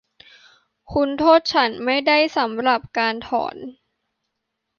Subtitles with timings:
[0.93, 3.55] คุณโทษฉันไม่ได้สำหรับการถอน